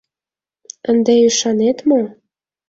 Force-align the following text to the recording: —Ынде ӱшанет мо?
—Ынде 0.89 1.13
ӱшанет 1.27 1.77
мо? 1.89 2.01